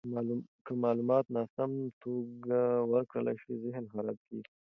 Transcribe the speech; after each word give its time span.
که 0.65 0.71
معلومات 0.83 1.25
ناسمه 1.35 1.83
توګه 2.03 2.59
ورکړل 2.91 3.35
شي، 3.43 3.51
ذهن 3.63 3.83
خراب 3.93 4.17
کیږي. 4.27 4.51